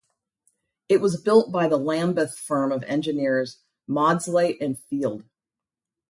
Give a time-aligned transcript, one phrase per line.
[0.89, 5.25] It was built by the Lambeth firm of engineers Maudslay and Field.